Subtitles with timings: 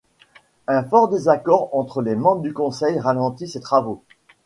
[0.67, 4.03] Un fort désaccord entre les membres du Conseil ralentit ses travaux.